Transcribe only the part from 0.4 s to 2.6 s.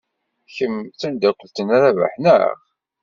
Kemm d tameddakelt n Rabaḥ, naɣ?